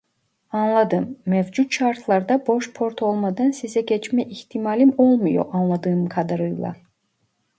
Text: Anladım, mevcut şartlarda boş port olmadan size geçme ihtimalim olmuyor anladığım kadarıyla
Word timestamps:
Anladım, 0.51 1.19
mevcut 1.25 1.71
şartlarda 1.71 2.47
boş 2.47 2.73
port 2.73 3.01
olmadan 3.01 3.51
size 3.51 3.81
geçme 3.81 4.23
ihtimalim 4.23 4.93
olmuyor 4.97 5.45
anladığım 5.53 6.09
kadarıyla 6.09 6.75